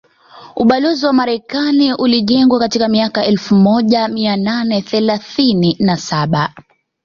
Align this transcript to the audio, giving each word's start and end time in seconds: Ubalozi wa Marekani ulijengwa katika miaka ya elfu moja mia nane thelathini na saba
Ubalozi 0.55 1.05
wa 1.05 1.13
Marekani 1.13 1.93
ulijengwa 1.93 2.59
katika 2.59 2.87
miaka 2.89 3.21
ya 3.21 3.27
elfu 3.27 3.55
moja 3.55 4.07
mia 4.07 4.35
nane 4.35 4.81
thelathini 4.81 5.75
na 5.79 5.97
saba 5.97 6.53